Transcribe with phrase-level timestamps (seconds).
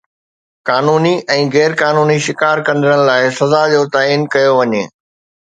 [0.69, 4.83] قانوني ۽ غير قانوني شڪار ڪندڙن لاءِ سزا جو تعين ڪيو وڃي